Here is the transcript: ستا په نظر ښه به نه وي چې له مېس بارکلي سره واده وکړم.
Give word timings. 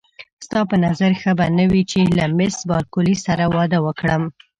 ستا 0.45 0.59
په 0.69 0.75
نظر 0.85 1.11
ښه 1.21 1.31
به 1.37 1.45
نه 1.57 1.65
وي 1.71 1.83
چې 1.91 1.99
له 2.17 2.25
مېس 2.37 2.57
بارکلي 2.69 3.15
سره 3.25 3.43
واده 3.55 3.79
وکړم. 3.85 4.23